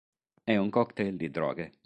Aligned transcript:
È 0.43 0.55
un 0.57 0.71
cocktail 0.71 1.15
di 1.15 1.29
droghe. 1.29 1.73